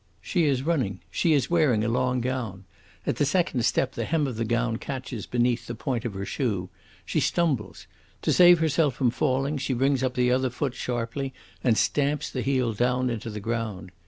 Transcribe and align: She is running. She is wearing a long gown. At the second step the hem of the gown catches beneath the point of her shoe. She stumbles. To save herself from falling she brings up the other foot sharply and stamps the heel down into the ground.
She 0.19 0.45
is 0.45 0.63
running. 0.63 0.99
She 1.11 1.33
is 1.33 1.51
wearing 1.51 1.83
a 1.83 1.87
long 1.87 2.21
gown. 2.21 2.63
At 3.05 3.17
the 3.17 3.23
second 3.23 3.61
step 3.65 3.91
the 3.91 4.03
hem 4.05 4.25
of 4.25 4.35
the 4.35 4.45
gown 4.45 4.77
catches 4.77 5.27
beneath 5.27 5.67
the 5.67 5.75
point 5.75 6.05
of 6.05 6.15
her 6.15 6.25
shoe. 6.25 6.69
She 7.05 7.19
stumbles. 7.19 7.85
To 8.23 8.33
save 8.33 8.57
herself 8.57 8.95
from 8.95 9.11
falling 9.11 9.59
she 9.59 9.73
brings 9.75 10.01
up 10.01 10.15
the 10.15 10.31
other 10.31 10.49
foot 10.49 10.73
sharply 10.73 11.35
and 11.63 11.77
stamps 11.77 12.31
the 12.31 12.41
heel 12.41 12.73
down 12.73 13.11
into 13.11 13.29
the 13.29 13.39
ground. 13.39 13.91